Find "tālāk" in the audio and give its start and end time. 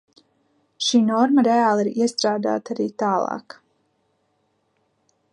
3.03-3.57